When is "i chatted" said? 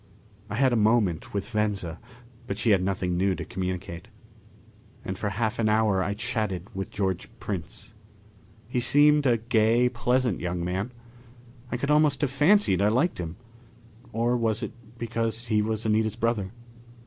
6.03-6.67